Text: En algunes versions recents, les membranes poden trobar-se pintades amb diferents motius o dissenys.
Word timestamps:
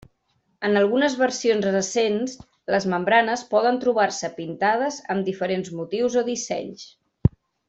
En 0.67 0.77
algunes 0.79 1.17
versions 1.19 1.67
recents, 1.75 2.33
les 2.75 2.87
membranes 2.95 3.43
poden 3.53 3.79
trobar-se 3.85 4.33
pintades 4.41 4.99
amb 5.17 5.29
diferents 5.31 5.71
motius 5.83 6.19
o 6.23 6.27
dissenys. 6.33 6.89